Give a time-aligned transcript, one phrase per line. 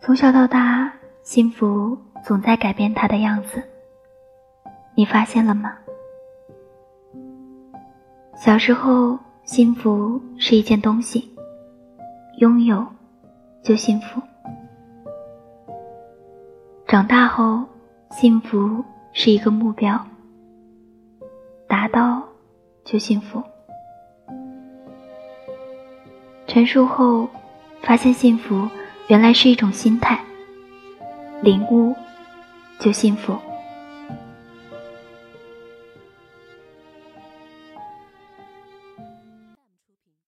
[0.00, 3.62] 从小到大，幸福总在改变它的样子。
[4.94, 5.76] 你发现了吗？
[8.36, 11.28] 小时候，幸福是一件东西，
[12.38, 12.86] 拥有
[13.62, 14.20] 就幸福；
[16.86, 17.64] 长大后，
[18.10, 20.00] 幸福是一个目标，
[21.66, 22.22] 达到
[22.84, 23.42] 就幸福。
[26.46, 27.28] 成熟后，
[27.82, 28.68] 发现幸福
[29.08, 30.20] 原来是一种心态，
[31.42, 31.96] 领悟
[32.78, 33.38] 就幸福。